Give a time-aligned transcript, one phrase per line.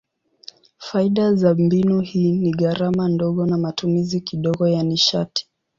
[0.77, 5.47] Faida za mbinu hii ni gharama ndogo na matumizi kidogo ya nishati.